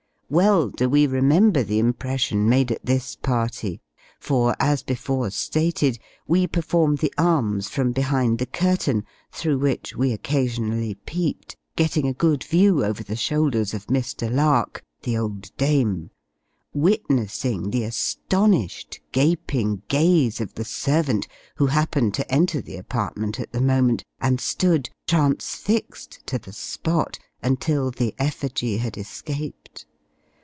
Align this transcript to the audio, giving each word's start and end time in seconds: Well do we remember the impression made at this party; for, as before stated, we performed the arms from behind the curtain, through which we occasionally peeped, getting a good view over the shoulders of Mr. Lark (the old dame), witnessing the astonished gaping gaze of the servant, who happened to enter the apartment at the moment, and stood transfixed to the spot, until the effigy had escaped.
Well 0.33 0.69
do 0.69 0.87
we 0.87 1.07
remember 1.07 1.61
the 1.61 1.79
impression 1.79 2.47
made 2.47 2.71
at 2.71 2.85
this 2.85 3.17
party; 3.17 3.81
for, 4.17 4.55
as 4.61 4.81
before 4.81 5.29
stated, 5.29 5.99
we 6.25 6.47
performed 6.47 6.99
the 6.99 7.13
arms 7.17 7.67
from 7.67 7.91
behind 7.91 8.39
the 8.39 8.45
curtain, 8.45 9.03
through 9.33 9.57
which 9.57 9.93
we 9.93 10.13
occasionally 10.13 10.95
peeped, 10.95 11.57
getting 11.75 12.07
a 12.07 12.13
good 12.13 12.45
view 12.45 12.81
over 12.85 13.03
the 13.03 13.17
shoulders 13.17 13.73
of 13.73 13.87
Mr. 13.87 14.33
Lark 14.33 14.85
(the 15.03 15.17
old 15.17 15.53
dame), 15.57 16.11
witnessing 16.73 17.69
the 17.69 17.83
astonished 17.83 19.01
gaping 19.11 19.81
gaze 19.89 20.39
of 20.39 20.53
the 20.53 20.63
servant, 20.63 21.27
who 21.57 21.65
happened 21.65 22.13
to 22.13 22.31
enter 22.33 22.61
the 22.61 22.77
apartment 22.77 23.37
at 23.37 23.51
the 23.51 23.59
moment, 23.59 24.05
and 24.21 24.39
stood 24.39 24.89
transfixed 25.07 26.25
to 26.25 26.39
the 26.39 26.53
spot, 26.53 27.19
until 27.43 27.91
the 27.91 28.15
effigy 28.17 28.77
had 28.77 28.97
escaped. 28.97 29.85